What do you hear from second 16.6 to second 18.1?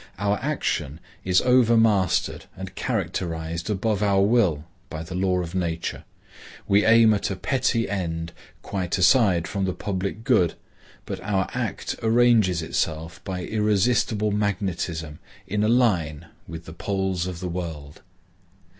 the poles of the world.